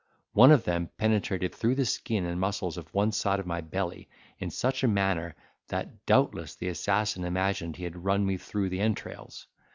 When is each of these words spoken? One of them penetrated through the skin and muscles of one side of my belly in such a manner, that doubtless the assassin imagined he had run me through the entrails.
One 0.33 0.49
of 0.49 0.63
them 0.63 0.89
penetrated 0.97 1.53
through 1.53 1.75
the 1.75 1.85
skin 1.85 2.25
and 2.25 2.39
muscles 2.41 2.75
of 2.75 2.91
one 2.91 3.11
side 3.11 3.39
of 3.39 3.45
my 3.45 3.61
belly 3.61 4.09
in 4.39 4.49
such 4.49 4.83
a 4.83 4.87
manner, 4.87 5.35
that 5.67 6.07
doubtless 6.07 6.55
the 6.55 6.69
assassin 6.69 7.23
imagined 7.23 7.75
he 7.75 7.83
had 7.83 8.03
run 8.03 8.25
me 8.25 8.37
through 8.37 8.69
the 8.69 8.79
entrails. 8.79 9.45